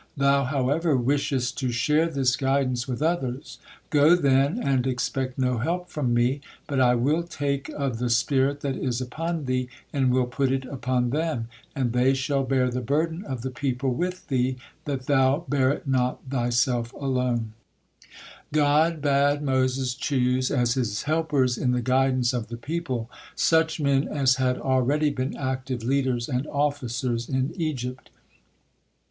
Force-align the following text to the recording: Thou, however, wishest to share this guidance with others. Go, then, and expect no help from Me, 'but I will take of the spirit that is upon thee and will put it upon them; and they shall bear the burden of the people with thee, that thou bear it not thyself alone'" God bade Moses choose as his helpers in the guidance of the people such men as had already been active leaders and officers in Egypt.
Thou, 0.17 0.45
however, 0.45 0.97
wishest 0.97 1.59
to 1.59 1.71
share 1.71 2.09
this 2.09 2.35
guidance 2.35 2.87
with 2.87 3.03
others. 3.03 3.59
Go, 3.91 4.15
then, 4.15 4.57
and 4.57 4.87
expect 4.87 5.37
no 5.37 5.59
help 5.59 5.89
from 5.91 6.11
Me, 6.11 6.41
'but 6.65 6.79
I 6.79 6.95
will 6.95 7.21
take 7.21 7.69
of 7.69 7.99
the 7.99 8.09
spirit 8.09 8.61
that 8.61 8.75
is 8.75 8.99
upon 8.99 9.45
thee 9.45 9.69
and 9.93 10.11
will 10.11 10.25
put 10.25 10.51
it 10.51 10.65
upon 10.65 11.11
them; 11.11 11.49
and 11.75 11.93
they 11.93 12.15
shall 12.15 12.43
bear 12.43 12.71
the 12.71 12.81
burden 12.81 13.23
of 13.25 13.43
the 13.43 13.51
people 13.51 13.93
with 13.93 14.25
thee, 14.25 14.57
that 14.85 15.05
thou 15.05 15.45
bear 15.47 15.69
it 15.69 15.85
not 15.87 16.19
thyself 16.27 16.91
alone'" 16.93 17.53
God 18.51 19.03
bade 19.03 19.43
Moses 19.43 19.93
choose 19.93 20.49
as 20.49 20.73
his 20.73 21.03
helpers 21.03 21.59
in 21.59 21.73
the 21.73 21.79
guidance 21.81 22.33
of 22.33 22.47
the 22.47 22.57
people 22.57 23.07
such 23.35 23.79
men 23.79 24.07
as 24.07 24.37
had 24.37 24.57
already 24.57 25.11
been 25.11 25.37
active 25.37 25.83
leaders 25.83 26.27
and 26.27 26.47
officers 26.47 27.29
in 27.29 27.53
Egypt. 27.55 28.09